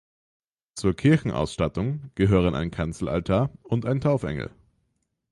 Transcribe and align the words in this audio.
Zur 0.73 0.95
Kirchenausstattung 0.95 2.09
gehören 2.15 2.55
ein 2.55 2.71
Kanzelaltar 2.71 3.51
und 3.61 3.85
ein 3.85 4.01
Taufengel. 4.01 4.49